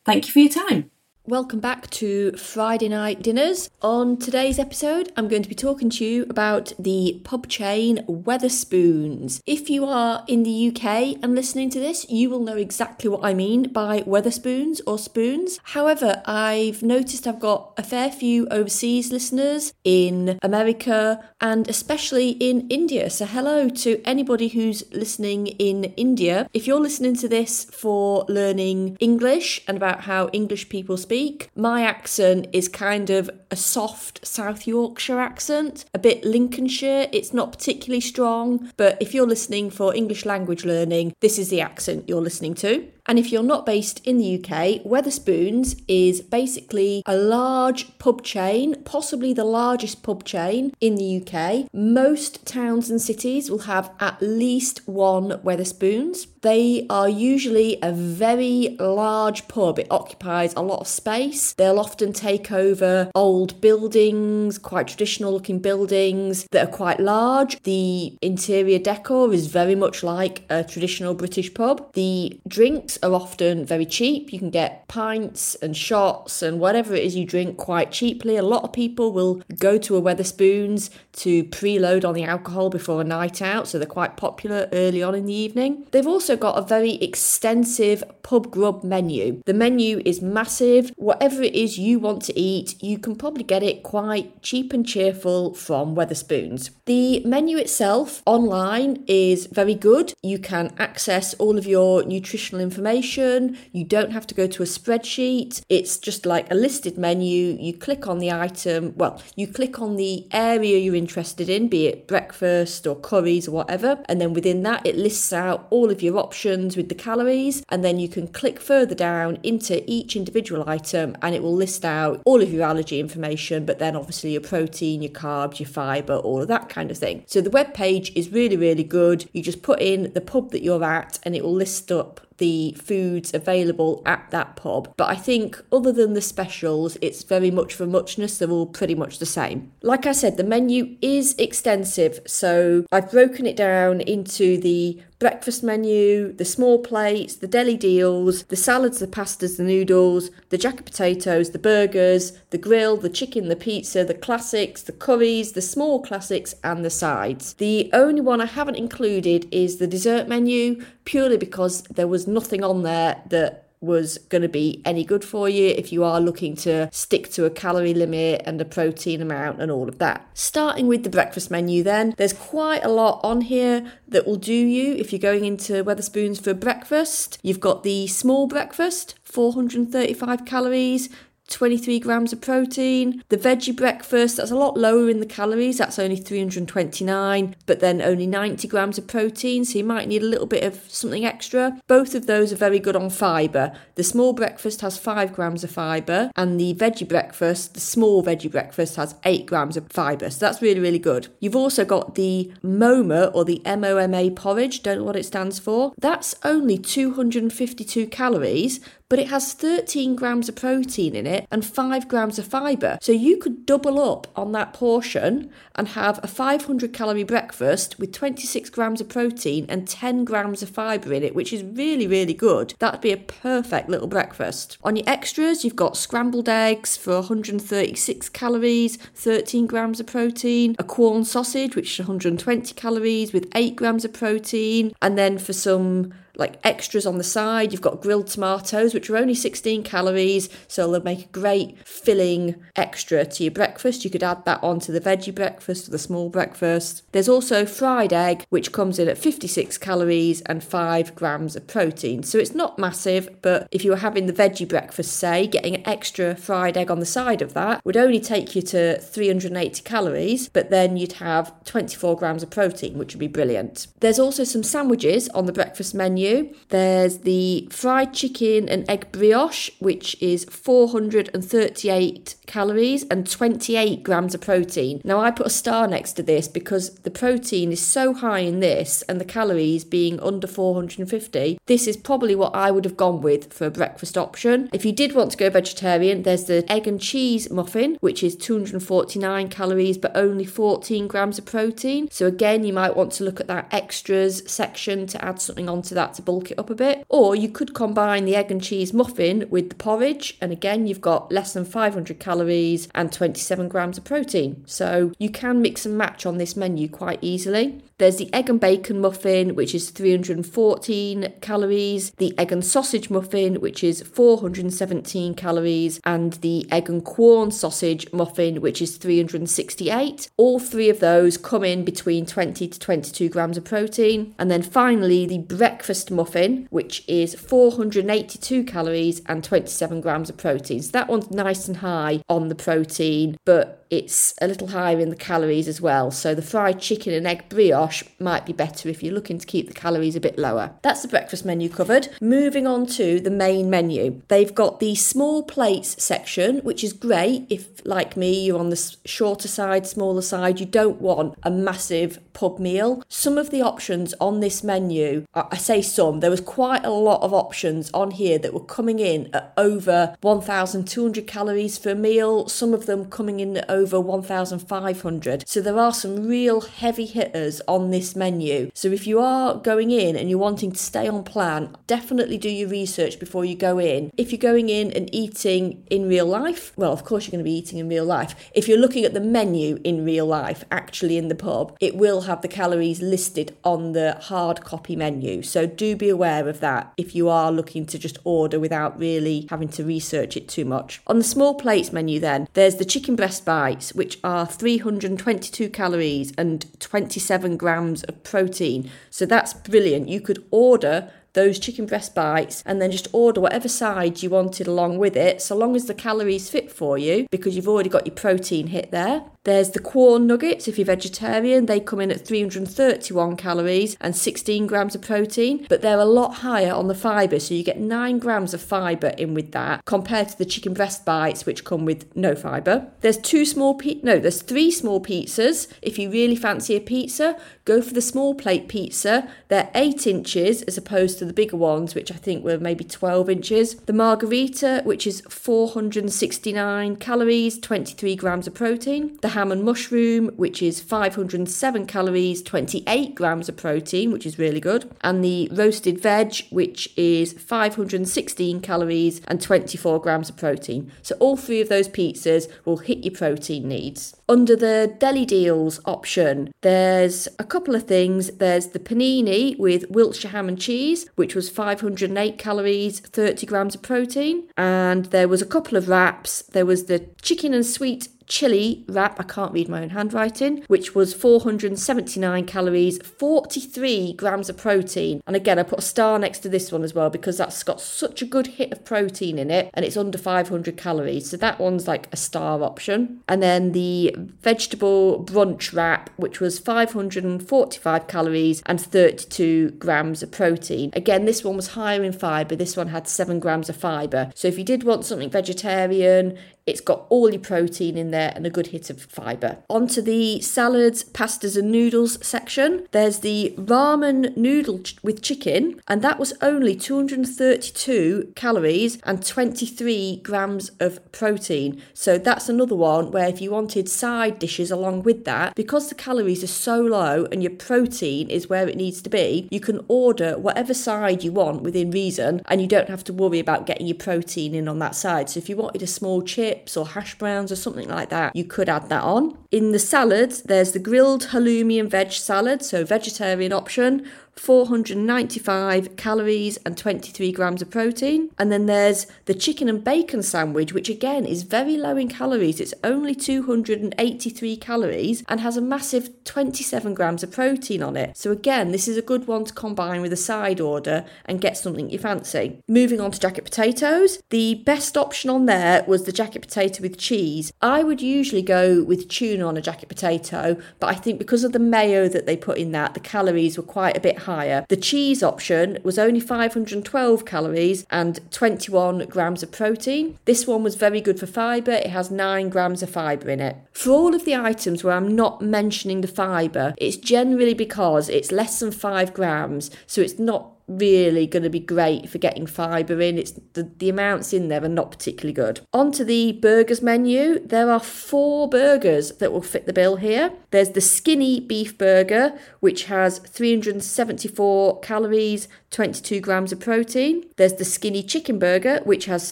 Thank 0.06 0.28
you 0.28 0.32
for 0.32 0.40
your 0.40 0.70
time. 0.70 0.90
Welcome 1.28 1.60
back 1.60 1.90
to 1.90 2.34
Friday 2.34 2.88
Night 2.88 3.24
Dinners. 3.24 3.72
On 3.82 4.16
today's 4.16 4.60
episode, 4.60 5.12
I'm 5.18 5.28
going 5.28 5.42
to 5.42 5.50
be 5.50 5.56
talking 5.56 5.90
to 5.90 6.06
you 6.06 6.28
about 6.30 6.74
the 6.78 7.20
pub 7.24 7.48
chain 7.48 8.06
Wetherspoons. 8.08 9.42
If 9.48 9.68
you 9.68 9.86
are 9.86 10.24
in 10.28 10.44
the 10.44 10.68
UK 10.68 11.18
and 11.24 11.34
listening 11.34 11.72
to 11.72 11.80
this, 11.80 12.08
you 12.12 12.30
will 12.30 12.42
know 12.42 12.58
exactly 12.58 13.10
what 13.10 13.26
I 13.26 13.34
mean 13.34 13.74
by 13.74 14.02
Wetherspoons 14.02 14.82
or 14.86 15.00
spoons. 15.00 15.60
However, 15.64 16.22
I've 16.28 16.84
noticed 16.84 17.26
I've 17.26 17.40
got 17.40 17.74
a 17.76 17.82
fair 17.82 18.12
few 18.12 18.48
overseas 18.50 19.12
listeners 19.12 19.74
in 19.84 20.38
America 20.44 21.28
and 21.42 21.68
especially 21.68 22.32
in 22.34 22.68
India. 22.70 23.10
So, 23.10 23.26
hello 23.26 23.68
to 23.70 24.00
anybody 24.06 24.50
who's 24.50 24.84
listening 24.92 25.48
in 25.48 25.86
India. 25.98 26.48
If 26.54 26.68
you're 26.68 26.80
listening 26.80 27.16
to 27.16 27.28
this 27.28 27.66
for 27.66 28.26
learning 28.30 28.98
English 29.00 29.64
and 29.68 29.76
about 29.76 30.02
how 30.02 30.30
English 30.32 30.70
people 30.70 30.98
speak, 30.98 31.15
speak. 31.16 31.50
My 31.56 31.84
accent 31.84 32.48
is 32.52 32.68
kind 32.68 33.10
of 33.10 33.30
a 33.50 33.56
soft 33.56 34.28
South 34.28 34.68
Yorkshire 34.68 35.18
accent, 35.18 35.86
a 35.94 36.00
bit 36.00 36.26
Lincolnshire. 36.26 37.08
It's 37.14 37.34
not 37.34 37.54
particularly 37.54 38.02
strong, 38.02 38.70
but 38.76 38.98
if 39.00 39.14
you're 39.14 39.26
listening 39.26 39.70
for 39.70 39.96
English 39.96 40.26
language 40.26 40.66
learning, 40.66 41.14
this 41.22 41.40
is 41.40 41.50
the 41.50 41.62
accent 41.62 42.10
you're 42.10 42.20
listening 42.20 42.54
to. 42.56 42.92
And 43.08 43.20
if 43.20 43.32
you're 43.32 43.44
not 43.44 43.66
based 43.66 44.02
in 44.06 44.18
the 44.18 44.36
UK, 44.36 44.84
Wetherspoons 44.84 45.82
is 45.88 46.22
basically 46.22 47.04
a 47.06 47.16
large 47.16 47.98
pub 48.00 48.24
chain, 48.24 48.82
possibly 48.84 49.34
the 49.34 49.44
largest 49.44 50.02
pub 50.02 50.24
chain 50.24 50.74
in 50.82 50.96
the 50.96 51.22
UK. 51.22 51.68
Most 51.72 52.46
towns 52.46 52.90
and 52.90 53.02
cities 53.02 53.52
will 53.52 53.60
have 53.60 53.92
at 54.00 54.22
least 54.22 54.88
one 54.88 55.30
Wetherspoons. 55.44 56.28
They 56.42 56.86
are 56.90 57.10
usually 57.10 57.80
a 57.82 57.92
very 57.92 58.76
large 58.80 59.48
pub. 59.48 59.80
It 59.80 59.88
occupies 59.90 60.54
a 60.56 60.62
lot 60.62 60.82
of 60.82 60.88
space. 60.88 61.54
They'll 61.54 61.80
often 61.80 62.14
take 62.14 62.52
over 62.52 63.10
old 63.16 63.62
buildings, 63.62 64.60
quite 64.60 64.88
traditional 64.88 65.34
looking 65.34 65.60
buildings 65.60 66.48
that 66.52 66.68
are 66.68 66.72
quite 66.72 67.00
large. 67.00 67.60
The 67.64 68.16
interior 68.22 68.78
decor 68.78 69.34
is 69.34 69.48
very 69.48 69.74
much 69.74 70.04
like 70.04 70.44
a 70.50 70.64
traditional 70.64 71.16
British 71.16 71.52
pub. 71.54 71.92
The 71.94 72.40
drinks 72.48 72.95
are 73.04 73.14
often 73.14 73.66
very 73.66 73.86
cheap. 73.86 74.32
You 74.32 74.40
can 74.40 74.50
get 74.50 74.88
pints 74.88 75.56
and 75.56 75.76
shots 75.76 76.42
and 76.42 76.60
whatever 76.60 76.94
it 76.94 77.04
is 77.04 77.16
you 77.16 77.26
drink 77.26 77.58
quite 77.58 77.92
cheaply. 77.92 78.36
A 78.38 78.44
lot 78.44 78.64
of 78.64 78.74
people 78.74 79.12
will 79.12 79.42
go 79.60 79.78
to 79.78 79.98
a 79.98 80.02
Wetherspoons 80.02 80.90
to 81.14 81.44
preload 81.46 82.08
on 82.08 82.14
the 82.14 82.24
alcohol 82.24 82.70
before 82.70 83.02
a 83.02 83.04
night 83.04 83.42
out, 83.42 83.68
so 83.68 83.78
they're 83.78 83.88
quite 83.88 84.18
popular 84.18 84.70
early 84.72 85.02
on 85.02 85.16
in 85.16 85.26
the 85.26 85.34
evening. 85.34 85.88
They've 85.92 86.08
also 86.08 86.36
got 86.38 86.58
a 86.58 86.62
very 86.62 86.94
extensive 86.96 88.04
pub 88.24 88.52
grub 88.52 88.84
menu. 88.84 89.42
The 89.46 89.54
menu 89.54 90.02
is 90.06 90.22
massive. 90.22 90.92
Whatever 90.96 91.42
it 91.44 91.56
is 91.56 91.78
you 91.78 92.00
want 92.00 92.22
to 92.24 92.40
eat, 92.40 92.82
you 92.82 92.98
can 92.98 93.16
probably 93.16 93.44
get 93.44 93.64
it 93.64 93.84
quite 93.84 94.42
cheap 94.42 94.74
and 94.74 94.86
cheerful 94.86 95.54
from 95.54 95.96
Wetherspoons. 95.96 96.72
The 96.86 97.24
menu 97.26 97.58
itself 97.58 98.22
online 98.26 99.04
is 99.08 99.48
very 99.48 99.76
good. 99.76 100.14
You 100.22 100.40
can 100.40 100.74
access 100.78 101.34
all 101.36 101.58
of 101.58 101.66
your 101.66 102.04
nutritional 102.04 102.62
information 102.62 102.85
You 102.86 103.84
don't 103.84 104.12
have 104.12 104.28
to 104.28 104.36
go 104.36 104.48
to 104.48 104.64
a 104.64 104.66
spreadsheet. 104.66 105.62
It's 105.70 105.98
just 105.98 106.26
like 106.26 106.50
a 106.52 106.56
listed 106.56 106.98
menu. 106.98 107.58
You 107.60 107.74
click 107.74 108.08
on 108.08 108.20
the 108.20 108.32
item, 108.32 108.94
well, 108.96 109.22
you 109.36 109.48
click 109.48 109.80
on 109.80 109.96
the 109.96 110.28
area 110.32 110.78
you're 110.78 110.96
interested 110.96 111.50
in, 111.50 111.68
be 111.68 111.88
it 111.88 112.08
breakfast 112.08 112.86
or 112.86 112.96
curries 112.96 113.48
or 113.48 113.52
whatever. 113.52 114.04
And 114.08 114.22
then 114.22 114.34
within 114.34 114.64
that, 114.64 114.86
it 114.86 114.96
lists 114.96 115.34
out 115.34 115.68
all 115.70 115.90
of 115.92 116.02
your 116.02 116.18
options 116.18 116.78
with 116.78 116.90
the 116.90 116.96
calories. 116.96 117.64
And 117.70 117.84
then 117.84 118.00
you 118.00 118.08
can 118.08 118.28
click 118.28 118.60
further 118.60 118.96
down 118.96 119.40
into 119.44 119.84
each 119.90 120.16
individual 120.16 120.64
item 120.68 121.16
and 121.22 121.36
it 121.36 121.42
will 121.42 121.56
list 121.56 121.86
out 121.86 122.22
all 122.26 122.42
of 122.42 122.54
your 122.54 122.64
allergy 122.64 123.00
information, 123.00 123.66
but 123.66 123.80
then 123.80 123.96
obviously 123.96 124.32
your 124.32 124.42
protein, 124.42 125.02
your 125.02 125.12
carbs, 125.12 125.60
your 125.60 125.70
fiber, 125.70 126.16
all 126.18 126.42
of 126.42 126.48
that 126.48 126.70
kind 126.70 126.92
of 126.92 126.98
thing. 126.98 127.24
So 127.28 127.42
the 127.42 127.50
web 127.50 127.74
page 127.74 128.12
is 128.16 128.30
really, 128.30 128.58
really 128.58 128.84
good. 128.84 129.30
You 129.34 129.42
just 129.42 129.62
put 129.62 129.82
in 129.82 130.14
the 130.14 130.22
pub 130.22 130.52
that 130.52 130.64
you're 130.64 130.84
at 130.84 131.20
and 131.24 131.36
it 131.36 131.44
will 131.44 131.54
list 131.54 131.92
up 131.92 132.22
the 132.38 132.76
foods 132.82 133.34
available 133.34 134.02
at 134.06 134.30
that 134.32 134.56
pub. 134.56 134.94
But 134.98 135.10
I 135.10 135.16
think, 135.16 135.62
other 135.72 135.92
than 135.92 136.14
the 136.14 136.22
specials, 136.22 136.98
it's 137.02 137.24
very 137.24 137.52
much 137.52 137.74
for 137.74 137.86
muchness, 137.86 138.38
they're 138.38 138.50
all 138.50 138.66
pretty 138.66 138.96
much 138.96 139.20
the 139.20 139.26
same. 139.26 139.72
Like 139.82 140.06
I 140.06 140.12
said, 140.12 140.38
the 140.38 140.44
menu 140.44 140.98
is 141.02 141.36
extensive, 141.38 142.20
so 142.26 142.86
I've 142.92 143.12
broken 143.12 143.46
it 143.46 143.56
down 143.56 144.02
into 144.02 144.58
the 144.58 145.02
breakfast 145.20 145.64
menu, 145.64 146.34
the 146.34 146.46
small 146.46 146.80
plates, 146.80 147.36
the 147.36 147.48
deli 147.48 147.78
deals, 147.78 148.44
the 148.44 148.56
salads, 148.56 149.00
the 149.00 149.08
pastas, 149.08 149.58
the 149.58 149.64
noodles, 149.64 150.30
the 150.50 150.58
jacket 150.58 150.86
potatoes, 150.86 151.52
the 151.52 151.60
burgers, 151.60 152.34
the 152.50 152.58
grill, 152.58 152.98
the 152.98 153.10
chicken, 153.10 153.48
the 153.48 153.56
pizza, 153.56 154.04
the 154.04 154.14
classics, 154.14 154.82
the 154.84 154.92
curries, 154.92 155.54
the 155.54 155.62
small 155.62 156.02
classics, 156.02 156.56
and 156.64 156.84
the 156.84 156.90
sides. 156.90 157.54
The 157.54 157.90
only 157.94 158.22
one 158.22 158.42
I 158.42 158.46
haven't 158.46 158.76
included 158.76 159.48
is 159.52 159.78
the 159.78 159.88
dessert 159.88 160.28
menu, 160.28 160.84
purely 161.06 161.38
because 161.38 161.84
there 161.84 162.08
was 162.08 162.28
nothing 162.28 162.64
on 162.64 162.84
there 162.84 163.22
that 163.30 163.65
was 163.86 164.18
going 164.30 164.42
to 164.42 164.50
be 164.50 164.82
any 164.86 165.04
good 165.04 165.24
for 165.24 165.48
you 165.48 165.68
if 165.68 165.92
you 165.92 166.04
are 166.04 166.20
looking 166.20 166.56
to 166.56 166.90
stick 166.92 167.30
to 167.32 167.46
a 167.46 167.50
calorie 167.50 167.94
limit 167.94 168.42
and 168.46 168.60
a 168.60 168.66
protein 168.66 169.22
amount 169.22 169.62
and 169.62 169.72
all 169.72 169.88
of 169.88 170.00
that. 170.00 170.28
Starting 170.34 170.88
with 170.88 171.04
the 171.04 171.10
breakfast 171.10 171.52
menu, 171.52 171.84
then, 171.84 172.14
there's 172.18 172.34
quite 172.34 172.84
a 172.84 172.90
lot 172.90 173.20
on 173.24 173.42
here 173.42 173.92
that 174.08 174.26
will 174.26 174.36
do 174.36 174.54
you 174.54 174.94
if 174.96 175.12
you're 175.12 175.20
going 175.20 175.46
into 175.46 175.84
Wetherspoons 175.84 176.42
for 176.42 176.54
breakfast. 176.54 177.38
You've 177.42 177.60
got 177.60 177.84
the 177.84 178.08
small 178.08 178.48
breakfast, 178.48 179.16
435 179.24 180.46
calories, 180.46 181.10
23 181.50 182.00
grams 182.00 182.34
of 182.34 182.42
protein. 182.42 183.24
The 183.30 183.38
veggie 183.38 183.76
breakfast, 183.76 184.38
that's 184.38 184.52
a 184.52 184.56
lot 184.56 184.78
lower 184.78 185.10
in 185.10 185.20
the 185.20 185.26
calories, 185.26 185.78
that's 185.78 186.00
only 186.00 186.16
329, 186.16 187.56
but 187.66 187.80
then 187.80 188.02
only 188.02 188.28
90 188.28 188.68
grams 188.68 188.98
of 188.98 189.08
protein, 189.08 189.64
so 189.66 189.78
you 189.78 189.84
might 189.84 190.08
need 190.08 190.24
a 190.24 190.26
little 190.26 190.48
bit 190.48 190.64
of 190.64 190.82
something 190.88 191.26
extra. 191.26 191.80
Both 191.88 192.16
of 192.16 192.26
those 192.26 192.52
are 192.52 192.58
very 192.58 192.80
good 192.80 192.96
on 192.96 193.10
fibre. 193.10 193.74
The 193.96 194.04
small 194.04 194.34
breakfast 194.34 194.82
has 194.82 194.98
5 194.98 195.34
grams 195.34 195.64
of 195.64 195.72
fibre, 195.72 196.32
and 196.36 196.60
the 196.60 196.74
veggie 196.74 197.08
breakfast, 197.08 197.74
the 197.76 197.80
small 197.80 198.24
veggie 198.24 198.52
breakfast, 198.52 198.96
has 198.96 199.16
8 199.24 199.46
grams 199.46 199.78
of 199.78 199.92
fibre, 199.92 200.30
so 200.30 200.40
that's 200.40 200.62
really, 200.62 200.80
really 200.80 201.00
good. 201.00 201.28
You've 201.40 201.56
also 201.56 201.86
got 201.86 202.16
the 202.16 202.52
MOMA 202.64 203.32
or 203.34 203.46
the 203.46 203.62
MOMA 203.66 204.36
porridge, 204.36 204.84
don't 204.84 205.00
know 205.00 205.04
what 205.04 205.16
it 205.16 205.26
stands 205.26 205.60
for. 205.60 205.94
That's 205.98 206.36
only 206.44 206.78
252 206.78 208.08
calories, 208.08 208.80
but 209.10 209.20
it 209.20 209.28
has 209.28 209.54
13 209.54 210.16
grams 210.16 210.50
of 210.50 210.56
protein 210.56 211.16
in 211.16 211.28
it 211.28 211.48
and 211.52 211.66
5 211.66 212.08
grams 212.08 212.40
of 212.40 212.48
fibre. 212.48 212.98
So 213.02 213.12
you 213.12 213.38
could 213.38 213.66
double 213.66 214.00
up 214.00 214.28
on 214.36 214.52
that 214.54 214.74
portion 214.74 215.52
and 215.76 215.90
have 215.90 216.20
a 216.24 216.28
500 216.28 216.92
calorie 216.94 217.24
breakfast 217.24 218.00
with 218.00 218.12
26 218.12 218.70
grams 218.72 219.02
of 219.02 219.10
protein 219.10 219.66
and 219.70 219.88
10 219.88 220.26
grams 220.26 220.64
of 220.64 220.70
fibre 220.70 221.14
in 221.14 221.24
it, 221.24 221.36
which 221.36 221.54
is 221.54 221.64
really, 221.64 222.08
really 222.08 222.34
good. 222.34 222.74
That'd 222.80 223.02
be 223.02 223.12
a 223.12 223.18
perfect 223.18 223.90
little 223.90 224.08
breakfast. 224.08 224.78
On 224.84 224.96
your 224.96 225.08
extras, 225.08 225.64
you've 225.64 225.76
got 225.76 225.98
scrambled 225.98 226.50
eggs 226.50 226.98
for 226.98 227.16
136 227.16 228.30
calories, 228.30 228.98
13 228.98 229.68
grams 229.68 230.00
of 230.00 230.08
protein, 230.08 230.76
a 230.80 230.84
Quorn 230.84 231.26
sausage, 231.26 231.76
which 231.76 231.94
is 231.94 232.00
120 232.00 232.74
calories 232.74 233.34
with 233.34 233.50
8 233.54 233.76
grams 233.76 234.06
of 234.06 234.14
protein, 234.14 234.94
and 235.02 235.18
then 235.18 235.38
for 235.38 235.54
some 235.54 236.14
like 236.38 236.60
extras 236.64 237.06
on 237.06 237.18
the 237.18 237.24
side. 237.24 237.72
You've 237.72 237.82
got 237.82 238.02
grilled 238.02 238.28
tomatoes, 238.28 238.94
which 238.94 239.10
are 239.10 239.18
only 239.18 239.36
16 239.36 239.84
calories, 239.84 240.50
so 240.68 240.92
they'll 240.92 241.02
make 241.02 241.26
a 241.26 241.30
great 241.30 241.78
filling 241.88 242.56
extra 242.76 243.26
to 243.26 243.44
your 243.44 243.52
breakfast. 243.52 244.04
You 244.04 244.12
could 244.12 244.24
add 244.24 244.46
that 244.46 244.64
on 244.64 244.80
to 244.82 244.92
the 244.92 245.02
veggie 245.02 245.34
breakfast 245.34 245.88
or 245.88 245.92
the 245.92 246.00
small 246.00 246.30
breakfast. 246.30 247.04
There's 247.12 247.30
also 247.30 247.66
fried 247.66 248.14
egg, 248.14 248.46
which 248.50 248.72
comes 248.72 249.00
in 249.00 249.08
at 249.08 249.18
56 249.18 249.78
calories 249.78 250.42
and 250.42 250.64
5 250.64 251.16
grams 251.16 251.56
of 251.56 251.68
protein. 251.68 252.24
So 252.24 252.38
it's 252.38 252.56
not 252.56 252.80
massive, 252.80 253.42
but 253.42 253.68
if 253.72 253.84
you 253.84 253.92
were 253.92 253.98
having 253.98 254.26
the 254.26 254.34
veggie 254.34 254.68
breakfast, 254.68 255.14
say, 255.14 255.48
getting 255.48 255.76
an 255.76 255.88
extra 255.88 256.36
fried 256.36 256.78
egg 256.78 256.92
on 256.92 257.00
the 257.00 257.06
side 257.06 257.42
of 257.42 257.54
that 257.54 257.84
would 257.86 257.98
only 257.98 258.20
take 258.20 258.56
you 258.56 258.62
to 258.64 259.00
380 259.00 259.82
calories, 259.84 260.50
but 260.50 260.70
then 260.70 260.98
you'd 260.98 261.14
have 261.14 261.54
24 261.66 262.16
grams 262.16 262.44
of 262.44 262.50
protein, 262.50 262.98
which 262.98 263.14
would 263.14 263.20
be 263.20 263.28
brilliant. 263.28 263.88
There's 264.00 264.20
also 264.20 264.44
some 264.44 264.64
sandwiches 264.64 265.30
on 265.30 265.46
the 265.46 265.54
breakfast 265.54 265.94
menu. 265.94 266.25
There's 266.70 267.20
the 267.20 267.68
fried 267.72 268.14
chicken 268.14 268.68
and 268.70 268.90
egg 268.90 269.12
brioche, 269.12 269.70
which 269.80 270.22
is 270.22 270.46
438 270.46 272.36
calories 272.46 273.04
and 273.04 273.30
28 273.30 274.04
grams 274.04 274.36
of 274.36 274.42
protein. 274.42 275.02
Now, 275.04 275.20
I 275.20 275.32
put 275.32 275.48
a 275.48 275.52
star 275.52 275.88
next 275.88 276.14
to 276.14 276.24
this 276.24 276.48
because 276.48 276.96
the 277.00 277.12
protein 277.12 277.72
is 277.72 277.82
so 277.86 278.14
high 278.14 278.40
in 278.40 278.60
this 278.60 279.02
and 279.04 279.20
the 279.20 279.26
calories 279.26 279.84
being 279.84 280.20
under 280.20 280.48
450. 280.48 281.60
This 281.66 281.88
is 281.88 281.98
probably 281.98 282.36
what 282.36 282.56
I 282.56 282.72
would 282.72 282.86
have 282.86 282.98
gone 282.98 283.22
with 283.22 283.54
for 283.54 283.66
a 283.66 283.72
breakfast 283.72 284.18
option. 284.18 284.70
If 284.74 284.86
you 284.86 284.92
did 284.92 285.14
want 285.14 285.32
to 285.32 285.38
go 285.38 285.50
vegetarian, 285.50 286.24
there's 286.24 286.46
the 286.46 286.70
egg 286.72 286.88
and 286.88 287.02
cheese 287.02 287.50
muffin, 287.50 287.98
which 288.02 288.24
is 288.24 288.36
249 288.36 289.50
calories 289.50 289.98
but 289.98 290.16
only 290.16 290.46
14 290.46 291.08
grams 291.08 291.38
of 291.38 291.46
protein. 291.46 292.08
So, 292.12 292.26
again, 292.26 292.64
you 292.64 292.74
might 292.74 292.96
want 292.96 293.12
to 293.14 293.24
look 293.24 293.40
at 293.40 293.48
that 293.48 293.68
extras 293.72 294.44
section 294.50 295.08
to 295.08 295.24
add 295.24 295.42
something 295.42 295.70
onto 295.70 295.96
that 295.96 296.15
to 296.16 296.22
bulk 296.22 296.52
it 296.52 296.60
up 296.60 296.70
a 296.70 296.76
bit. 296.76 297.06
Or 297.10 297.36
you 297.36 297.50
could 297.50 297.74
combine 297.74 298.26
the 298.26 298.36
egg 298.36 298.52
and 298.52 298.62
cheese 298.62 298.94
muffin 298.94 299.48
with 299.50 299.70
the 299.70 299.76
porridge, 299.76 300.38
and 300.42 300.52
again, 300.52 300.88
you've 300.88 301.02
got 301.02 301.32
less 301.32 301.54
than 301.54 301.66
500 301.66 302.20
calories 302.20 302.88
and 302.94 303.12
27 303.12 303.68
grams 303.68 303.98
of 303.98 304.04
protein. 304.04 304.64
So, 304.66 305.12
you 305.18 305.30
can 305.30 305.62
mix 305.62 305.86
and 305.86 305.98
match 305.98 306.26
on 306.26 306.38
this 306.38 306.56
menu 306.56 306.90
quite 306.90 307.20
easily. 307.22 307.82
There's 307.98 308.18
the 308.18 308.34
egg 308.34 308.50
and 308.50 308.60
bacon 308.60 309.00
muffin, 309.00 309.56
which 309.56 309.74
is 309.74 309.90
314 309.90 311.34
calories, 311.40 312.12
the 312.12 312.38
egg 312.38 312.52
and 312.52 312.66
sausage 312.66 313.10
muffin, 313.10 313.62
which 313.62 313.86
is 313.86 314.02
417 314.02 315.34
calories, 315.36 316.02
and 316.04 316.34
the 316.34 316.68
egg 316.70 316.90
and 316.90 317.06
Quorn 317.06 317.52
sausage 317.52 318.12
muffin, 318.12 318.60
which 318.60 318.82
is 318.82 318.98
368. 318.98 320.30
All 320.36 320.60
three 320.60 320.90
of 320.90 321.00
those 321.00 321.38
come 321.38 321.64
in 321.64 321.86
between 321.86 322.26
20 322.26 322.68
to 322.68 322.80
22 322.80 323.30
grams 323.30 323.56
of 323.58 323.64
protein. 323.64 324.36
And 324.38 324.52
then 324.52 324.62
finally, 324.62 325.26
the 325.26 325.38
breakfast 325.38 326.05
muffin, 326.12 326.68
which 326.70 327.04
is 327.08 327.36
482 327.36 328.64
calories 328.64 329.22
and 329.26 329.44
27 329.44 330.02
grams 330.02 330.30
of 330.30 330.38
protein. 330.38 330.82
So 330.82 330.92
that 330.92 331.08
one's 331.08 331.32
nice 331.32 331.68
and 331.68 331.78
high 331.78 332.22
on 332.30 332.48
the 332.48 332.56
protein, 332.56 333.38
but 333.46 333.86
it's 333.90 334.34
a 334.42 334.48
little 334.48 334.68
higher 334.68 335.00
in 335.00 335.10
the 335.10 335.16
calories 335.16 335.68
as 335.68 335.80
well. 335.80 336.12
So 336.12 336.34
the 336.34 336.42
fried 336.42 336.80
chicken 336.80 337.14
and 337.14 337.28
egg 337.28 337.50
brioche 337.50 338.04
might 338.20 338.46
be 338.46 338.54
better 338.54 338.90
if 338.90 339.04
you're 339.04 339.14
looking 339.14 339.38
to 339.38 339.46
keep 339.46 339.68
the 339.68 339.74
calories 339.74 340.16
a 340.16 340.20
bit 340.20 340.38
lower. 340.38 340.72
That's 340.82 341.02
the 341.02 341.08
breakfast 341.08 341.46
menu 341.46 341.70
covered. 341.70 342.10
Moving 342.20 342.68
on 342.68 342.86
to 342.88 343.20
the 343.20 343.30
main 343.30 343.70
menu. 343.70 344.22
They've 344.28 344.54
got 344.54 344.80
the 344.80 344.96
small 344.96 345.44
plates 345.44 346.04
section, 346.04 346.60
which 346.60 346.84
is 346.84 346.94
great 346.94 347.46
if, 347.50 347.86
like 347.86 348.18
me, 348.18 348.46
you're 348.46 348.60
on 348.60 348.70
the 348.70 348.96
shorter 349.06 349.48
side, 349.48 349.88
smaller 349.88 350.22
side, 350.22 350.60
you 350.60 350.66
don't 350.66 351.00
want 351.00 351.38
a 351.44 351.52
massive 351.52 352.20
pub 352.36 352.60
meal. 352.60 353.04
Some 353.10 353.40
of 353.40 353.50
the 353.50 353.64
options 353.64 354.14
on 354.22 354.42
this 354.42 354.64
menu, 354.64 355.26
I 355.34 355.58
say 355.58 355.82
some, 355.82 356.20
there 356.20 356.30
was 356.30 356.42
quite 356.42 356.86
a 356.86 356.92
lot 356.92 357.24
of 357.24 357.34
options 357.34 357.90
on 357.94 358.12
here 358.12 358.38
that 358.38 358.54
were 358.54 358.60
coming 358.60 359.00
in 359.00 359.30
at 359.34 359.54
over 359.58 360.16
1,200 360.22 361.26
calories 361.26 361.80
for 361.80 361.90
a 361.90 361.96
meal, 361.96 362.48
some 362.48 362.74
of 362.74 362.86
them 362.86 363.06
coming 363.06 363.40
in 363.40 363.58
at 363.58 363.70
over 363.70 364.00
1,500. 364.00 365.48
So 365.48 365.62
there 365.62 365.80
are 365.80 365.94
some 365.94 366.28
real 366.28 366.62
heavy 366.62 367.06
hitters 367.06 367.62
on 367.68 367.90
this 367.90 368.16
menu. 368.16 368.70
So 368.74 368.90
if 368.90 369.08
you 369.08 369.20
are 369.20 369.56
going 369.56 369.90
in 369.90 370.16
and 370.16 370.30
you're 370.30 370.38
wanting 370.38 370.74
to 370.74 370.78
stay 370.78 371.08
on 371.08 371.24
plan, 371.24 371.76
definitely 371.88 372.38
do 372.38 372.50
your 372.50 372.70
research 372.70 373.20
before 373.20 373.46
you 373.46 373.56
go 373.56 373.80
in. 373.80 374.12
If 374.18 374.32
you're 374.32 374.40
going 374.40 374.70
in 374.70 374.92
and 374.92 375.10
eating 375.16 375.86
in 375.90 376.10
real 376.10 376.26
life, 376.26 376.74
well, 376.76 376.92
of 376.92 377.06
course 377.06 377.26
you're 377.26 377.32
going 377.32 377.44
to 377.46 377.50
be 377.50 377.58
eating 377.58 377.80
in 377.80 377.88
real 377.88 378.06
life. 378.06 378.36
If 378.54 378.68
you're 378.68 378.78
looking 378.78 379.06
at 379.06 379.14
the 379.14 379.22
menu 379.22 379.80
in 379.86 380.04
real 380.04 380.26
life, 380.26 380.66
actually 380.70 381.18
in 381.18 381.30
the 381.30 381.36
pub, 381.36 381.78
it 381.80 381.96
will 381.96 382.25
have 382.26 382.42
the 382.42 382.48
calories 382.48 383.02
listed 383.02 383.56
on 383.64 383.94
the 383.94 384.18
hard 384.22 384.64
copy 384.64 384.96
menu. 384.96 385.42
So 385.42 385.66
do 385.66 385.96
be 385.96 386.10
aware 386.10 386.48
of 386.48 386.60
that 386.60 386.94
if 386.98 387.16
you 387.16 387.30
are 387.30 387.52
looking 387.52 387.86
to 387.88 387.98
just 387.98 388.18
order 388.24 388.60
without 388.60 389.00
really 389.00 389.48
having 389.50 389.70
to 389.70 389.84
research 389.84 390.36
it 390.38 390.48
too 390.48 390.66
much. 390.66 391.02
On 391.08 391.18
the 391.18 391.24
small 391.24 391.56
plates 391.56 391.94
menu, 391.94 392.20
then, 392.20 392.48
there's 392.54 392.76
the 392.76 392.86
chicken 392.86 393.16
breast 393.16 393.46
bites, 393.46 393.94
which 393.94 394.20
are 394.24 394.46
322 394.46 395.70
calories 395.70 396.34
and 396.38 396.66
27 396.80 397.58
grams 397.58 398.04
of 398.04 398.24
protein. 398.24 398.90
So 399.10 399.26
that's 399.26 399.54
brilliant. 399.54 400.10
You 400.10 400.22
could 400.22 400.46
order 400.52 401.12
those 401.34 401.60
chicken 401.60 401.86
breast 401.86 402.16
bites 402.16 402.64
and 402.66 402.82
then 402.82 402.92
just 402.92 403.08
order 403.12 403.42
whatever 403.42 403.68
side 403.68 404.24
you 404.24 404.30
wanted 404.30 404.68
along 404.68 404.98
with 404.98 405.16
it, 405.16 405.42
so 405.42 405.56
long 405.56 405.76
as 405.76 405.86
the 405.86 405.94
calories 405.94 406.50
fit 406.50 406.72
for 406.72 406.98
you, 406.98 407.28
because 407.30 407.56
you've 407.56 407.68
already 407.68 407.90
got 407.90 408.08
your 408.08 408.16
protein 408.16 408.68
hit 408.68 408.90
there. 408.92 409.24
There's 409.46 409.70
the 409.70 409.80
Quorn 409.80 410.26
nuggets 410.26 410.68
if 410.68 410.80
you're 410.80 410.86
vegetarian. 410.86 411.68
They 411.68 411.80
come 411.80 412.02
in 412.02 412.12
at 412.12 412.26
331 412.26 413.38
calories 413.38 413.96
and 414.02 414.16
16 414.16 414.66
grams 414.66 414.96
of 414.96 415.04
protein, 415.04 415.68
but 415.70 415.84
they're 415.84 416.00
a 416.00 416.06
lot 416.06 416.36
higher 416.38 416.74
on 416.74 416.88
the 416.88 416.96
fibre, 416.96 417.40
so 417.40 417.54
you 417.54 417.64
get 417.64 417.80
9 417.80 418.18
grams 418.18 418.56
of 418.56 418.62
fibre 418.62 419.14
in 419.20 419.36
with 419.36 419.52
that 419.52 419.86
compared 419.86 420.30
to 420.30 420.38
the 420.38 420.46
chicken 420.46 420.74
breast 420.74 421.06
bites, 421.06 421.46
which 421.46 421.64
come 421.64 421.86
with 421.86 422.14
no 422.16 422.36
fibre. 422.36 422.88
There's 423.02 423.20
two 423.20 423.46
small 423.46 423.76
pe- 423.76 424.02
no, 424.02 424.18
there's 424.18 424.42
three 424.42 424.72
small 424.72 425.00
pizzas. 425.00 425.68
If 425.84 426.00
you 426.00 426.10
really 426.10 426.36
fancy 426.36 426.76
a 426.76 426.80
pizza, 426.80 427.40
go 427.66 427.84
for 427.84 427.94
the 427.94 428.02
small 428.02 428.34
plate 428.34 428.68
pizza. 428.68 429.30
They're 429.50 429.70
8 429.76 430.08
inches 430.08 430.64
as 430.64 430.76
opposed 430.76 431.20
to 431.20 431.26
the 431.26 431.34
bigger 431.34 431.58
ones, 431.58 431.94
which 431.94 432.12
I 432.12 432.16
think 432.16 432.44
were 432.44 432.58
maybe 432.58 432.84
12 432.84 433.30
inches. 433.30 433.76
The 433.76 433.94
margarita, 433.94 434.82
which 434.86 435.06
is 435.06 435.22
469 435.30 436.96
calories, 436.96 437.60
23 437.60 438.16
grams 438.16 438.48
of 438.48 438.56
protein. 438.56 439.20
The 439.22 439.35
ham 439.36 439.52
and 439.52 439.64
mushroom, 439.64 440.30
which 440.38 440.62
is 440.62 440.82
507 440.82 441.86
calories, 441.86 442.42
28 442.42 443.14
grams 443.14 443.50
of 443.50 443.58
protein, 443.58 444.12
which 444.12 444.26
is 444.26 444.40
really 444.40 444.62
good, 444.62 444.90
and 445.02 445.24
the 445.24 445.50
roasted 445.52 446.00
veg, 446.00 446.48
which 446.52 446.90
is 446.96 447.34
516 447.34 448.62
calories 448.62 449.20
and 449.28 449.42
24 449.42 450.00
grams 450.00 450.30
of 450.30 450.38
protein. 450.38 450.90
So 451.02 451.16
all 451.20 451.36
three 451.36 451.60
of 451.60 451.68
those 451.68 451.90
pizzas 451.90 452.48
will 452.64 452.78
hit 452.78 453.04
your 453.04 453.14
protein 453.14 453.68
needs. 453.68 454.16
Under 454.30 454.56
the 454.56 454.96
deli 455.00 455.26
deals 455.26 455.82
option, 455.86 456.54
there's 456.62 457.28
a 457.38 457.44
couple 457.44 457.76
of 457.76 457.84
things. 457.84 458.32
There's 458.38 458.68
the 458.68 458.80
panini 458.80 459.60
with 459.60 459.90
Wiltshire 459.90 460.32
ham 460.32 460.48
and 460.48 460.60
cheese, 460.60 461.08
which 461.16 461.36
was 461.36 461.50
508 461.50 462.38
calories, 462.38 463.02
30 463.02 463.46
grams 463.46 463.76
of 463.76 463.82
protein, 463.82 464.48
and 464.58 465.06
there 465.08 465.28
was 465.28 465.42
a 465.42 465.46
couple 465.46 465.78
of 465.78 465.90
wraps. 465.90 466.42
There 466.54 466.66
was 466.66 466.86
the 466.86 467.10
chicken 467.22 467.54
and 467.54 467.66
sweet 467.66 468.08
chili 468.28 468.84
wrap, 468.88 469.20
I 469.20 469.24
can't 469.24 469.52
read 469.52 469.70
my 469.70 469.82
own 469.82 469.90
handwriting, 469.92 470.64
which 470.68 470.96
was 470.96 471.14
479 471.14 472.46
calories, 472.46 472.98
43 473.00 474.14
grams 474.14 474.50
of 474.50 474.58
protein. 474.58 475.22
And 475.28 475.36
again, 475.36 475.60
I 475.60 475.64
put 475.64 475.80
a 475.80 475.84
star 475.84 476.20
next 476.20 476.40
to 476.40 476.50
this 476.50 476.72
one 476.72 476.84
as 476.84 476.94
well 476.94 477.10
because 477.10 477.38
that's 477.38 477.64
got 477.64 477.82
such 477.82 478.22
a 478.22 478.26
good 478.26 478.48
hit 478.48 478.72
of 478.72 478.86
protein 478.86 479.38
in 479.38 479.52
it 479.52 479.70
and 479.74 479.86
it's 479.86 479.98
under 479.98 480.18
500 480.18 480.78
calories. 480.78 481.30
So 481.30 481.38
that 481.38 481.60
one's 481.60 481.88
like 481.88 482.08
a 482.12 482.18
star 482.18 482.64
option. 482.64 483.22
And 483.28 483.42
then 483.42 483.72
the 483.72 484.16
vegetable 484.18 485.24
brunch 485.26 485.74
wrap, 485.74 486.10
which 486.18 486.40
was 486.40 486.60
545 486.60 488.08
calories 488.08 488.62
and 488.66 488.80
32 488.80 489.72
grams 489.72 490.24
of 490.24 490.32
protein. 490.32 490.92
Again, 490.94 491.26
this 491.26 491.44
one 491.44 491.56
was 491.56 491.70
higher 491.70 492.04
in 492.04 492.14
fibre. 492.14 492.56
This 492.56 492.78
one 492.78 492.88
had 492.88 493.08
7 493.08 493.40
grams 493.40 493.70
of 493.70 493.76
fibre. 493.76 494.32
So 494.36 494.48
if 494.48 494.58
you 494.58 494.64
did 494.64 494.84
want 494.84 495.06
something 495.06 495.30
vegetarian, 495.30 496.38
it's 496.66 496.82
got 496.82 497.06
all 497.10 497.30
your 497.30 497.40
protein 497.40 497.98
in 497.98 498.12
there 498.12 498.34
and 498.36 498.46
a 498.46 498.50
good 498.50 498.68
hit 498.68 498.90
of 498.90 499.02
fibre. 499.02 499.58
Onto 499.70 500.02
the 500.02 500.42
salads, 500.42 501.04
pastas, 501.04 501.56
and 501.56 501.72
noodles 501.72 502.26
section. 502.26 502.88
There's 502.92 503.20
the 503.20 503.54
ramen 503.58 504.36
noodle 504.36 504.80
ch- 504.80 504.98
with 505.04 505.22
chicken, 505.22 505.80
and 505.88 506.02
that 506.02 506.18
was 506.18 506.34
only 506.42 506.76
232 506.76 508.34
calories 508.36 509.00
and 509.04 509.26
23 509.26 510.22
grams 510.24 510.72
of 510.80 511.12
protein. 511.12 511.82
So 511.94 512.18
that's 512.18 512.50
another 512.50 512.76
one 512.76 513.12
where 513.12 513.28
if 513.28 513.42
you 513.42 513.52
wanted 513.52 513.88
side 513.88 514.40
dishes 514.40 514.72
along 514.72 515.04
with 515.04 515.26
that, 515.26 515.56
because 515.56 515.90
the 515.90 515.96
calories 515.96 516.44
are 516.44 516.48
so 516.48 516.82
low 516.82 517.28
and 517.32 517.44
your 517.44 517.52
protein 517.52 518.30
is 518.30 518.50
where 518.50 518.68
it 518.68 518.76
needs 518.76 519.02
to 519.04 519.10
be, 519.10 519.48
you 519.52 519.60
can 519.60 519.86
order 519.88 520.38
whatever 520.38 520.74
side 520.74 521.24
you 521.24 521.32
want 521.32 521.62
within 521.62 521.92
reason, 521.92 522.42
and 522.48 522.60
you 522.60 522.68
don't 522.68 522.90
have 522.90 523.04
to 523.04 523.14
worry 523.14 523.40
about 523.40 523.68
getting 523.68 523.86
your 523.86 523.96
protein 523.96 524.56
in 524.56 524.68
on 524.68 524.80
that 524.80 524.96
side. 524.96 525.30
So 525.30 525.38
if 525.38 525.48
you 525.48 525.58
wanted 525.58 525.84
a 525.84 525.88
small 525.88 526.24
chip, 526.24 526.55
chips 526.56 526.78
or 526.78 526.88
hash 526.88 527.18
browns 527.18 527.52
or 527.52 527.56
something 527.56 527.88
like 527.88 528.10
that, 528.10 528.36
you 528.36 528.46
could 528.46 528.70
add 528.70 528.90
that 528.90 529.04
on. 529.04 529.38
In 529.52 529.72
the 529.72 529.80
salads, 529.80 530.44
there's 530.44 530.72
the 530.72 530.80
grilled 530.80 531.28
halloumi 531.28 531.80
and 531.80 531.90
veg 531.90 532.12
salad, 532.12 532.64
so 532.64 532.84
vegetarian 532.86 533.54
option, 533.54 534.06
495 534.38 535.96
calories 535.96 536.58
and 536.66 536.78
23 536.78 537.32
grams 537.32 537.62
of 537.62 537.70
protein. 537.70 538.30
And 538.38 538.52
then 538.52 538.66
there's 538.66 539.08
the 539.26 539.34
chicken 539.34 539.70
and 539.70 539.84
bacon 539.84 540.24
sandwich, 540.24 540.74
which 540.74 540.90
again 540.90 541.26
is 541.26 541.44
very 541.44 541.78
low 541.78 541.98
in 541.98 542.10
calories. 542.10 542.60
It's 542.60 542.74
only 542.84 543.16
283 543.16 544.58
calories 544.58 545.24
and 545.28 545.40
has 545.40 545.58
a 545.58 545.62
massive 545.62 546.10
27 546.26 546.94
grams 546.94 547.24
of 547.24 547.32
protein 547.32 547.82
on 547.82 547.96
it. 547.96 548.18
So 548.18 548.32
again, 548.32 548.72
this 548.72 548.88
is 548.88 548.98
a 548.98 549.02
good 549.02 549.28
one 549.28 549.46
to 549.46 549.54
combine 549.54 550.02
with 550.02 550.14
a 550.14 550.18
side 550.18 550.60
order 550.60 551.06
and 551.26 551.42
get 551.42 551.58
something 551.58 551.90
you 551.90 552.00
fancy. 552.00 552.60
Moving 552.68 553.00
on 553.00 553.12
to 553.12 553.20
jacket 553.20 553.46
potatoes, 553.46 554.20
the 554.30 554.56
best 554.66 554.98
option 554.98 555.30
on 555.30 555.46
there 555.46 555.84
was 555.88 556.04
the 556.04 556.12
jacket 556.12 556.42
potato 556.42 556.82
with 556.82 556.98
cheese. 556.98 557.52
I 557.62 557.84
would 557.84 558.02
usually 558.02 558.42
go 558.42 558.84
with 558.84 559.08
tuna 559.08 559.48
on 559.48 559.58
a 559.58 559.62
jacket 559.62 559.90
potato, 559.90 560.58
but 560.80 560.88
I 560.88 560.96
think 560.96 561.20
because 561.20 561.44
of 561.44 561.52
the 561.52 561.60
mayo 561.60 562.08
that 562.10 562.26
they 562.26 562.38
put 562.38 562.58
in 562.58 562.72
that, 562.74 562.94
the 562.94 563.00
calories 563.00 563.58
were 563.58 563.64
quite 563.64 563.96
a 563.96 564.02
bit 564.02 564.20
higher. 564.26 564.66
The 564.70 564.78
cheese 564.78 565.24
option 565.24 565.80
was 565.84 565.98
only 565.98 566.20
512 566.20 567.26
calories 567.26 567.86
and 567.90 568.20
21 568.32 569.06
grams 569.08 569.44
of 569.44 569.52
protein. 569.52 570.18
This 570.26 570.46
one 570.46 570.64
was 570.64 570.76
very 570.76 571.02
good 571.02 571.20
for 571.20 571.28
fibre, 571.28 571.72
it 571.72 571.88
has 571.88 572.12
9 572.12 572.50
grams 572.50 572.84
of 572.84 572.90
fibre 572.90 573.30
in 573.30 573.40
it. 573.40 573.56
For 573.72 573.92
all 573.92 574.14
of 574.14 574.26
the 574.26 574.36
items 574.36 574.84
where 574.84 574.96
I'm 574.96 575.16
not 575.16 575.42
mentioning 575.42 576.02
the 576.02 576.08
fibre, 576.08 576.74
it's 576.78 576.98
generally 576.98 577.54
because 577.54 578.10
it's 578.10 578.32
less 578.32 578.60
than 578.60 578.72
5 578.72 579.14
grams, 579.14 579.72
so 579.88 580.02
it's 580.02 580.20
not 580.20 580.55
really 580.68 581.28
going 581.28 581.44
to 581.44 581.50
be 581.50 581.60
great 581.60 582.10
for 582.10 582.18
getting 582.18 582.48
fibre 582.48 583.00
in. 583.02 583.18
It's 583.18 583.32
the, 583.54 583.72
the 583.78 583.90
amounts 583.90 584.34
in 584.34 584.48
there 584.48 584.64
are 584.64 584.70
not 584.70 584.92
particularly 584.92 585.34
good. 585.34 585.62
Onto 585.74 586.04
the 586.04 586.34
burgers 586.34 586.82
menu. 586.82 587.46
There 587.46 587.70
are 587.70 587.80
four 587.80 588.50
burgers 588.50 589.12
that 589.14 589.32
will 589.32 589.42
fit 589.42 589.66
the 589.66 589.74
bill 589.74 589.98
here. 589.98 590.32
There's 590.52 590.72
the 590.72 590.82
skinny 590.82 591.40
beef 591.40 591.78
burger, 591.78 592.38
which 592.60 592.86
has 592.86 593.20
374 593.20 594.80
calories, 594.80 595.48
22 595.76 596.22
grams 596.22 596.54
of 596.54 596.60
protein. 596.62 597.26
There's 597.36 597.56
the 597.56 597.66
skinny 597.66 598.02
chicken 598.02 598.40
burger, 598.40 598.80
which 598.86 599.08
has 599.08 599.32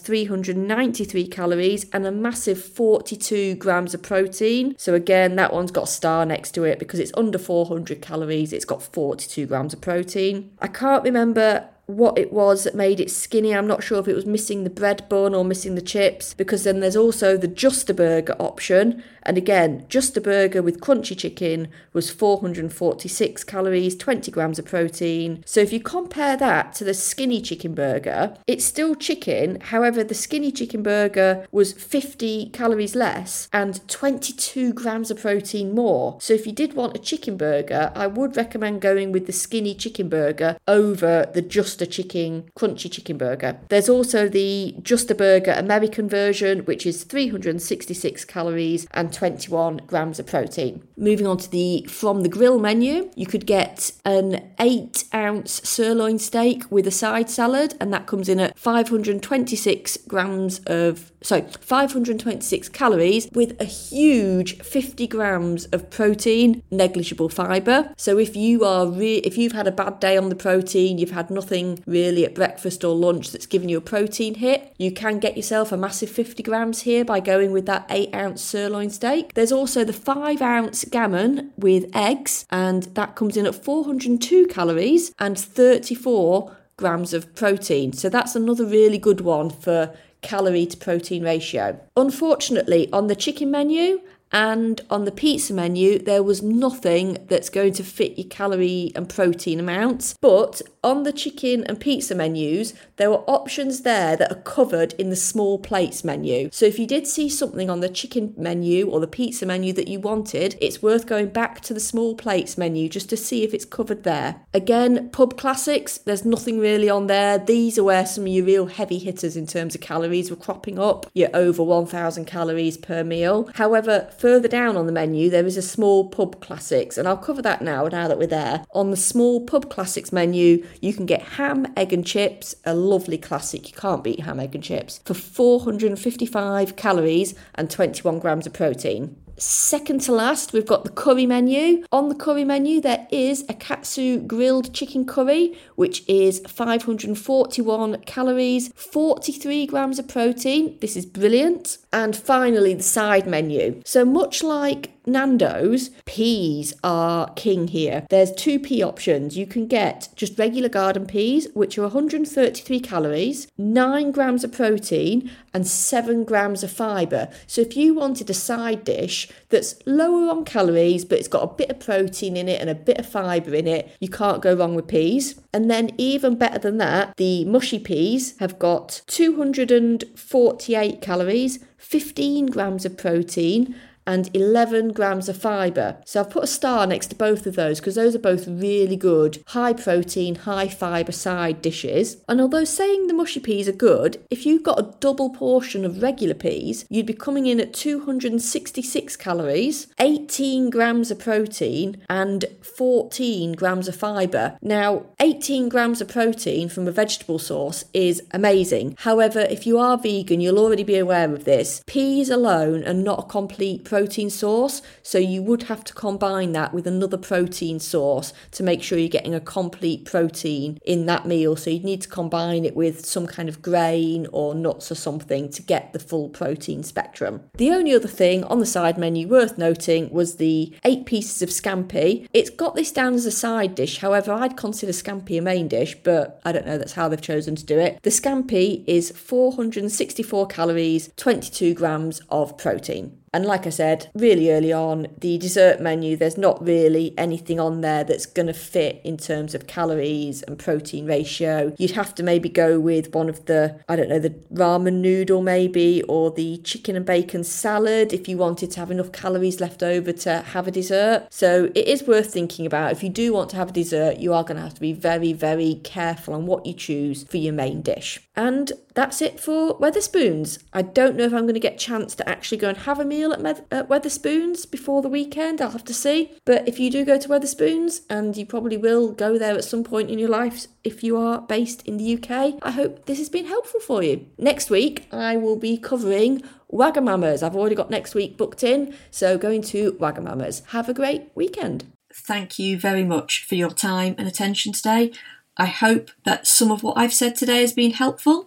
393 0.00 1.26
calories 1.28 1.86
and 1.90 2.04
a 2.06 2.12
massive 2.12 2.62
42 2.62 3.54
grams 3.54 3.94
of 3.94 4.02
protein. 4.02 4.74
So 4.76 4.92
again, 4.92 5.36
that 5.36 5.54
one's 5.54 5.70
got 5.70 5.84
a 5.84 5.90
star 5.90 6.26
next 6.26 6.50
to 6.52 6.64
it 6.64 6.78
because 6.78 7.00
it's 7.00 7.12
under 7.16 7.38
400 7.38 8.02
calories. 8.02 8.52
It's 8.52 8.66
got 8.66 8.82
42 8.82 9.46
grams 9.46 9.72
of 9.72 9.80
protein. 9.80 10.50
I 10.60 10.68
can't 10.68 11.02
remember 11.02 11.66
what 11.86 12.18
it 12.18 12.32
was 12.32 12.64
that 12.64 12.74
made 12.74 13.00
it 13.00 13.10
skinny. 13.10 13.54
I'm 13.54 13.66
not 13.66 13.82
sure 13.82 13.98
if 13.98 14.08
it 14.08 14.14
was 14.14 14.26
missing 14.26 14.64
the 14.64 14.70
bread 14.70 15.08
bun 15.08 15.34
or 15.34 15.44
missing 15.44 15.74
the 15.74 15.82
chips, 15.82 16.34
because 16.34 16.64
then 16.64 16.80
there's 16.80 16.96
also 16.96 17.36
the 17.36 17.48
Just 17.48 17.90
a 17.90 17.94
Burger 17.94 18.36
option. 18.38 19.02
And 19.22 19.38
again, 19.38 19.86
Just 19.88 20.16
a 20.16 20.20
Burger 20.20 20.62
with 20.62 20.80
crunchy 20.80 21.16
chicken 21.16 21.68
was 21.92 22.10
446 22.10 23.44
calories, 23.44 23.96
20 23.96 24.30
grams 24.30 24.58
of 24.58 24.66
protein. 24.66 25.42
So 25.46 25.60
if 25.60 25.72
you 25.72 25.80
compare 25.80 26.36
that 26.36 26.74
to 26.74 26.84
the 26.84 26.94
skinny 26.94 27.40
chicken 27.40 27.74
burger, 27.74 28.36
it's 28.46 28.64
still 28.64 28.94
chicken. 28.94 29.60
However, 29.60 30.04
the 30.04 30.14
skinny 30.14 30.52
chicken 30.52 30.82
burger 30.82 31.46
was 31.50 31.72
50 31.72 32.50
calories 32.50 32.94
less 32.94 33.48
and 33.52 33.86
22 33.88 34.72
grams 34.72 35.10
of 35.10 35.20
protein 35.20 35.74
more. 35.74 36.18
So 36.20 36.34
if 36.34 36.46
you 36.46 36.52
did 36.52 36.74
want 36.74 36.96
a 36.96 37.00
chicken 37.00 37.36
burger, 37.36 37.92
I 37.94 38.06
would 38.06 38.36
recommend 38.36 38.80
going 38.80 39.12
with 39.12 39.26
the 39.26 39.32
skinny 39.32 39.74
chicken 39.74 40.08
burger 40.08 40.58
over 40.68 41.30
the 41.32 41.42
Just 41.42 41.73
just 41.74 41.82
a 41.82 41.86
chicken, 41.86 42.48
crunchy 42.56 42.90
chicken 42.90 43.18
burger. 43.18 43.58
There's 43.68 43.88
also 43.88 44.28
the 44.28 44.76
Just 44.82 45.10
a 45.10 45.14
Burger 45.14 45.52
American 45.52 46.08
version, 46.08 46.60
which 46.60 46.86
is 46.86 47.02
366 47.02 48.24
calories 48.26 48.86
and 48.92 49.12
21 49.12 49.78
grams 49.88 50.20
of 50.20 50.26
protein. 50.26 50.86
Moving 50.96 51.26
on 51.26 51.38
to 51.38 51.50
the 51.50 51.84
From 51.90 52.22
the 52.22 52.28
Grill 52.28 52.60
menu, 52.60 53.10
you 53.16 53.26
could 53.26 53.44
get 53.44 53.90
an 54.04 54.52
8 54.60 55.04
ounce 55.12 55.68
sirloin 55.68 56.20
steak 56.20 56.70
with 56.70 56.86
a 56.86 56.92
side 56.92 57.28
salad, 57.28 57.74
and 57.80 57.92
that 57.92 58.06
comes 58.06 58.28
in 58.28 58.38
at 58.38 58.56
526 58.56 59.96
grams 60.06 60.60
of 60.66 61.10
so 61.24 61.40
526 61.40 62.68
calories 62.68 63.28
with 63.32 63.58
a 63.58 63.64
huge 63.64 64.60
50 64.60 65.06
grams 65.06 65.64
of 65.66 65.88
protein, 65.88 66.62
negligible 66.70 67.30
fiber. 67.30 67.92
So 67.96 68.18
if 68.18 68.36
you 68.36 68.64
are 68.64 68.86
re- 68.86 69.24
if 69.24 69.38
you've 69.38 69.52
had 69.52 69.66
a 69.66 69.72
bad 69.72 70.00
day 70.00 70.18
on 70.18 70.28
the 70.28 70.36
protein, 70.36 70.98
you've 70.98 71.12
had 71.12 71.30
nothing 71.30 71.63
really 71.86 72.24
at 72.24 72.34
breakfast 72.34 72.84
or 72.84 72.94
lunch 72.94 73.30
that's 73.30 73.46
giving 73.46 73.68
you 73.68 73.78
a 73.78 73.80
protein 73.80 74.34
hit, 74.34 74.74
you 74.78 74.92
can 74.92 75.18
get 75.18 75.36
yourself 75.36 75.72
a 75.72 75.76
massive 75.76 76.10
50 76.10 76.42
grams 76.42 76.82
here 76.82 77.04
by 77.04 77.20
going 77.20 77.52
with 77.52 77.66
that 77.66 77.86
8 77.90 78.14
ounce 78.14 78.42
sirloin 78.42 78.90
steak. 78.90 79.34
There's 79.34 79.52
also 79.52 79.84
the 79.84 79.92
5 79.92 80.42
ounce 80.42 80.84
gammon 80.84 81.52
with 81.56 81.90
eggs, 81.94 82.46
and 82.50 82.84
that 82.94 83.16
comes 83.16 83.36
in 83.36 83.46
at 83.46 83.54
402 83.54 84.46
calories 84.46 85.12
and 85.18 85.38
34 85.38 86.56
grams 86.76 87.14
of 87.14 87.34
protein. 87.34 87.92
So 87.92 88.08
that's 88.08 88.34
another 88.34 88.66
really 88.66 88.98
good 88.98 89.20
one 89.20 89.50
for 89.50 89.94
calorie 90.22 90.66
to 90.66 90.76
protein 90.76 91.22
ratio. 91.22 91.78
Unfortunately, 91.96 92.90
on 92.92 93.06
the 93.06 93.14
chicken 93.14 93.50
menu, 93.50 94.00
and 94.32 94.80
on 94.90 95.04
the 95.04 95.12
pizza 95.12 95.54
menu, 95.54 95.98
there 95.98 96.22
was 96.22 96.42
nothing 96.42 97.24
that's 97.28 97.48
going 97.48 97.72
to 97.74 97.84
fit 97.84 98.18
your 98.18 98.28
calorie 98.28 98.90
and 98.96 99.08
protein 99.08 99.60
amounts. 99.60 100.16
But 100.20 100.60
on 100.82 101.04
the 101.04 101.12
chicken 101.12 101.64
and 101.64 101.78
pizza 101.80 102.14
menus, 102.14 102.74
there 102.96 103.10
were 103.10 103.24
options 103.30 103.82
there 103.82 104.16
that 104.16 104.32
are 104.32 104.42
covered 104.42 104.92
in 104.94 105.10
the 105.10 105.16
small 105.16 105.58
plates 105.58 106.02
menu. 106.02 106.48
So 106.52 106.66
if 106.66 106.78
you 106.78 106.86
did 106.86 107.06
see 107.06 107.28
something 107.28 107.70
on 107.70 107.80
the 107.80 107.88
chicken 107.88 108.34
menu 108.36 108.88
or 108.88 108.98
the 108.98 109.06
pizza 109.06 109.46
menu 109.46 109.72
that 109.74 109.88
you 109.88 110.00
wanted, 110.00 110.56
it's 110.60 110.82
worth 110.82 111.06
going 111.06 111.28
back 111.28 111.60
to 111.62 111.74
the 111.74 111.80
small 111.80 112.16
plates 112.16 112.58
menu 112.58 112.88
just 112.88 113.08
to 113.10 113.16
see 113.16 113.44
if 113.44 113.54
it's 113.54 113.64
covered 113.64 114.02
there. 114.02 114.42
Again, 114.52 115.10
pub 115.10 115.38
classics, 115.38 115.98
there's 115.98 116.24
nothing 116.24 116.58
really 116.58 116.90
on 116.90 117.06
there. 117.06 117.38
These 117.38 117.78
are 117.78 117.84
where 117.84 118.04
some 118.04 118.24
of 118.24 118.28
your 118.28 118.44
real 118.44 118.66
heavy 118.66 118.98
hitters 118.98 119.36
in 119.36 119.46
terms 119.46 119.74
of 119.74 119.80
calories 119.80 120.28
were 120.28 120.36
cropping 120.36 120.78
up. 120.78 121.06
You're 121.14 121.34
over 121.34 121.62
1,000 121.62 122.24
calories 122.24 122.76
per 122.76 123.04
meal. 123.04 123.48
However, 123.54 124.10
further 124.24 124.48
down 124.48 124.74
on 124.74 124.86
the 124.86 124.92
menu, 124.92 125.28
there 125.28 125.44
is 125.44 125.58
a 125.58 125.60
small 125.60 126.08
pub 126.08 126.40
classics, 126.40 126.96
and 126.96 127.06
I'll 127.06 127.18
cover 127.18 127.42
that 127.42 127.60
now, 127.60 127.86
now 127.88 128.08
that 128.08 128.16
we're 128.16 128.26
there. 128.26 128.64
On 128.70 128.90
the 128.90 128.96
small 128.96 129.44
pub 129.44 129.68
classics 129.68 130.14
menu, 130.14 130.66
you 130.80 130.94
can 130.94 131.04
get 131.04 131.20
ham, 131.20 131.66
egg, 131.76 131.92
and 131.92 132.06
chips, 132.06 132.54
a 132.64 132.74
lovely 132.74 133.18
classic. 133.18 133.68
You 133.68 133.76
can't 133.76 134.02
beat 134.02 134.20
ham, 134.20 134.40
egg, 134.40 134.54
and 134.54 134.64
chips, 134.64 135.02
for 135.04 135.12
455 135.12 136.74
calories 136.74 137.34
and 137.54 137.70
21 137.70 138.18
grams 138.18 138.46
of 138.46 138.54
protein. 138.54 139.14
Second 139.36 140.00
to 140.02 140.12
last, 140.12 140.52
we've 140.52 140.64
got 140.64 140.84
the 140.84 140.90
curry 140.90 141.26
menu. 141.26 141.84
On 141.90 142.08
the 142.08 142.14
curry 142.14 142.44
menu, 142.44 142.80
there 142.80 143.06
is 143.10 143.44
a 143.48 143.54
katsu 143.54 144.20
grilled 144.20 144.72
chicken 144.72 145.04
curry, 145.04 145.58
which 145.74 146.08
is 146.08 146.40
541 146.46 148.00
calories, 148.02 148.68
43 148.74 149.66
grams 149.66 149.98
of 149.98 150.06
protein. 150.06 150.78
This 150.80 150.96
is 150.96 151.04
brilliant. 151.04 151.78
And 151.94 152.16
finally, 152.16 152.74
the 152.74 152.82
side 152.82 153.24
menu. 153.24 153.80
So, 153.84 154.04
much 154.04 154.42
like 154.42 154.90
Nando's, 155.06 155.90
peas 156.06 156.74
are 156.82 157.30
king 157.34 157.68
here. 157.68 158.04
There's 158.10 158.32
two 158.32 158.58
pea 158.58 158.82
options. 158.82 159.36
You 159.36 159.46
can 159.46 159.68
get 159.68 160.08
just 160.16 160.36
regular 160.36 160.68
garden 160.68 161.06
peas, 161.06 161.46
which 161.54 161.78
are 161.78 161.82
133 161.82 162.80
calories, 162.80 163.46
9 163.56 164.10
grams 164.10 164.42
of 164.42 164.50
protein, 164.50 165.30
and 165.52 165.68
7 165.68 166.24
grams 166.24 166.64
of 166.64 166.72
fibre. 166.72 167.28
So 167.46 167.60
if 167.60 167.76
you 167.76 167.94
wanted 167.94 168.28
a 168.28 168.34
side 168.34 168.82
dish 168.82 169.28
that's 169.50 169.76
lower 169.86 170.30
on 170.30 170.44
calories, 170.44 171.04
but 171.04 171.18
it's 171.18 171.28
got 171.28 171.44
a 171.44 171.54
bit 171.54 171.70
of 171.70 171.78
protein 171.78 172.36
in 172.36 172.48
it 172.48 172.60
and 172.60 172.70
a 172.70 172.74
bit 172.74 172.98
of 172.98 173.06
fibre 173.06 173.54
in 173.54 173.68
it, 173.68 173.94
you 174.00 174.08
can't 174.08 174.42
go 174.42 174.54
wrong 174.54 174.74
with 174.74 174.88
peas. 174.88 175.40
And 175.52 175.70
then, 175.70 175.90
even 175.96 176.34
better 176.36 176.58
than 176.58 176.78
that, 176.78 177.16
the 177.18 177.44
mushy 177.44 177.78
peas 177.78 178.36
have 178.38 178.58
got 178.58 179.02
248 179.06 181.00
calories, 181.00 181.60
15 181.84 182.46
grams 182.46 182.84
of 182.86 182.96
protein, 182.96 183.74
and 184.06 184.30
11 184.34 184.92
grams 184.92 185.28
of 185.28 185.36
fibre. 185.36 185.96
So 186.04 186.20
I've 186.20 186.30
put 186.30 186.44
a 186.44 186.48
star 186.48 186.86
next 186.86 187.08
to 187.08 187.16
both 187.16 187.46
of 187.46 187.56
those 187.56 187.80
because 187.80 187.94
those 187.94 188.14
are 188.14 188.20
both 188.20 188.46
really 188.46 188.96
good, 188.96 189.42
high 189.48 189.72
protein, 189.72 190.34
high 190.34 190.68
fibre 190.68 191.12
side 191.12 191.62
dishes. 191.62 192.18
And 192.28 192.40
although 192.40 192.64
saying 192.64 193.06
the 193.06 193.14
mushy 193.14 193.40
peas 193.40 193.68
are 193.68 193.72
good, 193.72 194.22
if 194.30 194.46
you've 194.46 194.62
got 194.62 194.78
a 194.78 194.94
double 195.00 195.30
portion 195.30 195.84
of 195.84 196.02
regular 196.02 196.34
peas, 196.34 196.84
you'd 196.88 197.06
be 197.06 197.14
coming 197.14 197.46
in 197.46 197.60
at 197.60 197.72
266 197.74 199.16
calories, 199.16 199.86
18 199.98 200.70
grams 200.70 201.10
of 201.10 201.18
protein, 201.18 202.02
and 202.08 202.44
14 202.62 203.52
grams 203.52 203.88
of 203.88 203.96
fibre. 203.96 204.58
Now, 204.62 205.04
18 205.20 205.68
grams 205.68 206.00
of 206.00 206.08
protein 206.08 206.68
from 206.68 206.88
a 206.88 206.92
vegetable 206.92 207.38
source 207.38 207.84
is 207.92 208.22
amazing. 208.32 208.96
However, 208.98 209.40
if 209.40 209.66
you 209.66 209.78
are 209.78 209.98
vegan, 209.98 210.40
you'll 210.40 210.58
already 210.58 210.84
be 210.84 210.98
aware 210.98 211.32
of 211.32 211.44
this. 211.44 211.82
Peas 211.86 212.30
alone 212.30 212.84
are 212.84 212.94
not 212.94 213.20
a 213.20 213.28
complete 213.28 213.84
protein 213.94 214.28
source. 214.28 214.82
So 215.04 215.18
you 215.18 215.40
would 215.44 215.64
have 215.64 215.84
to 215.84 215.94
combine 215.94 216.50
that 216.50 216.74
with 216.74 216.84
another 216.88 217.16
protein 217.16 217.78
source 217.78 218.32
to 218.50 218.64
make 218.64 218.82
sure 218.82 218.98
you're 218.98 219.08
getting 219.08 219.36
a 219.36 219.40
complete 219.40 220.04
protein 220.04 220.80
in 220.84 221.06
that 221.06 221.26
meal. 221.26 221.54
So 221.54 221.70
you'd 221.70 221.84
need 221.84 222.02
to 222.02 222.08
combine 222.08 222.64
it 222.64 222.74
with 222.74 223.06
some 223.06 223.28
kind 223.28 223.48
of 223.48 223.62
grain 223.62 224.26
or 224.32 224.52
nuts 224.52 224.90
or 224.90 224.96
something 224.96 225.48
to 225.50 225.62
get 225.62 225.92
the 225.92 226.00
full 226.00 226.28
protein 226.28 226.82
spectrum. 226.82 227.42
The 227.56 227.70
only 227.70 227.94
other 227.94 228.08
thing 228.08 228.42
on 228.42 228.58
the 228.58 228.66
side 228.66 228.98
menu 228.98 229.28
worth 229.28 229.58
noting 229.58 230.10
was 230.10 230.38
the 230.38 230.74
eight 230.82 231.06
pieces 231.06 231.40
of 231.40 231.50
scampi. 231.50 232.26
It's 232.32 232.50
got 232.50 232.74
this 232.74 232.90
down 232.90 233.14
as 233.14 233.26
a 233.26 233.30
side 233.30 233.76
dish, 233.76 233.98
however, 233.98 234.32
I'd 234.32 234.56
consider 234.56 234.90
scampi 234.90 235.38
a 235.38 235.40
main 235.40 235.68
dish, 235.68 235.94
but 236.02 236.40
I 236.44 236.50
don't 236.50 236.66
know, 236.66 236.78
that's 236.78 236.94
how 236.94 237.08
they've 237.08 237.20
chosen 237.22 237.54
to 237.54 237.64
do 237.64 237.78
it. 237.78 238.02
The 238.02 238.10
scampi 238.10 238.82
is 238.88 239.12
464 239.12 240.48
calories, 240.48 241.10
22 241.16 241.74
grams 241.74 242.20
of 242.28 242.58
protein. 242.58 243.20
And 243.34 243.44
like 243.44 243.66
I 243.66 243.70
said 243.70 244.08
really 244.14 244.52
early 244.52 244.72
on, 244.72 245.08
the 245.18 245.38
dessert 245.38 245.80
menu, 245.80 246.16
there's 246.16 246.38
not 246.38 246.64
really 246.64 247.12
anything 247.18 247.58
on 247.58 247.80
there 247.80 248.04
that's 248.04 248.26
going 248.26 248.46
to 248.46 248.54
fit 248.54 249.00
in 249.02 249.16
terms 249.16 249.56
of 249.56 249.66
calories 249.66 250.42
and 250.42 250.56
protein 250.56 251.04
ratio. 251.04 251.74
You'd 251.76 251.90
have 251.90 252.14
to 252.14 252.22
maybe 252.22 252.48
go 252.48 252.78
with 252.78 253.12
one 253.12 253.28
of 253.28 253.44
the, 253.46 253.80
I 253.88 253.96
don't 253.96 254.08
know, 254.08 254.20
the 254.20 254.30
ramen 254.52 255.00
noodle 255.00 255.42
maybe, 255.42 256.04
or 256.04 256.30
the 256.30 256.58
chicken 256.58 256.94
and 256.94 257.04
bacon 257.04 257.42
salad 257.42 258.12
if 258.12 258.28
you 258.28 258.36
wanted 258.36 258.70
to 258.70 258.78
have 258.78 258.92
enough 258.92 259.10
calories 259.10 259.60
left 259.60 259.82
over 259.82 260.12
to 260.12 260.42
have 260.42 260.68
a 260.68 260.70
dessert. 260.70 261.26
So 261.30 261.72
it 261.74 261.88
is 261.88 262.04
worth 262.04 262.32
thinking 262.32 262.66
about. 262.66 262.92
If 262.92 263.02
you 263.02 263.08
do 263.08 263.32
want 263.32 263.50
to 263.50 263.56
have 263.56 263.70
a 263.70 263.72
dessert, 263.72 264.18
you 264.18 264.32
are 264.32 264.44
going 264.44 264.58
to 264.58 264.62
have 264.62 264.74
to 264.74 264.80
be 264.80 264.92
very, 264.92 265.32
very 265.32 265.80
careful 265.82 266.34
on 266.34 266.46
what 266.46 266.66
you 266.66 266.72
choose 266.72 267.24
for 267.24 267.38
your 267.38 267.52
main 267.52 267.82
dish. 267.82 268.20
And 268.36 268.72
that's 268.94 269.20
it 269.20 269.40
for 269.40 269.78
Wetherspoons. 269.78 270.62
I 270.72 270.82
don't 270.82 271.16
know 271.16 271.24
if 271.24 271.34
I'm 271.34 271.42
going 271.42 271.54
to 271.54 271.60
get 271.60 271.74
a 271.74 271.78
chance 271.78 272.14
to 272.14 272.28
actually 272.28 272.58
go 272.58 272.68
and 272.68 272.78
have 272.78 273.00
a 273.00 273.04
meal 273.04 273.32
at, 273.32 273.40
Med- 273.40 273.64
at 273.70 273.88
Wetherspoons 273.88 274.70
before 274.70 275.02
the 275.02 275.08
weekend. 275.08 275.60
I'll 275.60 275.70
have 275.70 275.84
to 275.84 275.94
see. 275.94 276.32
But 276.44 276.66
if 276.68 276.78
you 276.78 276.90
do 276.90 277.04
go 277.04 277.18
to 277.18 277.28
Wetherspoons, 277.28 278.02
and 278.08 278.36
you 278.36 278.46
probably 278.46 278.76
will 278.76 279.12
go 279.12 279.38
there 279.38 279.54
at 279.54 279.64
some 279.64 279.84
point 279.84 280.10
in 280.10 280.18
your 280.18 280.28
life 280.28 280.66
if 280.84 281.02
you 281.02 281.16
are 281.16 281.40
based 281.40 281.82
in 281.86 281.96
the 281.96 282.14
UK, 282.14 282.58
I 282.62 282.70
hope 282.70 283.06
this 283.06 283.18
has 283.18 283.28
been 283.28 283.46
helpful 283.46 283.80
for 283.80 284.02
you. 284.02 284.26
Next 284.38 284.70
week, 284.70 285.08
I 285.10 285.36
will 285.36 285.56
be 285.56 285.76
covering 285.76 286.42
Wagamama's. 286.72 287.42
I've 287.42 287.56
already 287.56 287.74
got 287.74 287.90
next 287.90 288.14
week 288.14 288.36
booked 288.36 288.62
in, 288.62 288.94
so 289.10 289.38
going 289.38 289.62
to 289.62 289.92
Wagamama's. 289.92 290.62
Have 290.68 290.88
a 290.88 290.94
great 290.94 291.30
weekend. 291.34 291.86
Thank 292.12 292.58
you 292.58 292.78
very 292.78 293.04
much 293.04 293.44
for 293.44 293.56
your 293.56 293.70
time 293.70 294.14
and 294.18 294.28
attention 294.28 294.72
today. 294.72 295.12
I 295.56 295.66
hope 295.66 296.10
that 296.24 296.46
some 296.46 296.70
of 296.70 296.82
what 296.82 296.98
I've 296.98 297.12
said 297.12 297.36
today 297.36 297.60
has 297.60 297.72
been 297.72 297.92
helpful. 297.92 298.46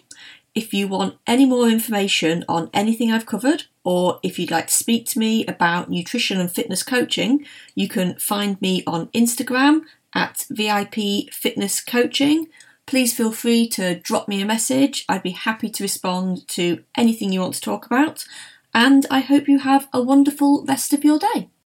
If 0.58 0.74
you 0.74 0.88
want 0.88 1.20
any 1.28 1.46
more 1.46 1.70
information 1.70 2.44
on 2.50 2.72
anything 2.74 3.12
I've 3.12 3.28
covered, 3.28 3.66
or 3.84 4.20
if 4.24 4.40
you'd 4.40 4.50
like 4.50 4.66
to 4.66 4.74
speak 4.74 5.06
to 5.10 5.20
me 5.20 5.46
about 5.46 5.88
nutrition 5.88 6.40
and 6.40 6.52
fitness 6.52 6.82
coaching, 6.82 7.46
you 7.76 7.88
can 7.88 8.16
find 8.16 8.60
me 8.60 8.82
on 8.88 9.10
Instagram 9.10 9.82
at 10.16 10.48
VIP 10.50 11.32
Fitness 11.32 11.80
Coaching. 11.80 12.48
Please 12.88 13.16
feel 13.16 13.32
free 13.32 13.70
to 13.70 14.00
drop 14.00 14.28
me 14.28 14.42
a 14.42 14.48
message. 14.48 15.06
I'd 15.08 15.22
be 15.22 15.30
happy 15.30 15.70
to 15.70 15.84
respond 15.84 16.48
to 16.48 16.84
anything 16.98 17.32
you 17.32 17.42
want 17.42 17.54
to 17.54 17.62
talk 17.62 17.86
about. 17.86 18.26
And 18.74 19.06
I 19.12 19.20
hope 19.20 19.48
you 19.48 19.60
have 19.60 19.88
a 19.94 20.02
wonderful 20.02 20.66
rest 20.66 20.92
of 20.92 21.04
your 21.04 21.20
day. 21.20 21.52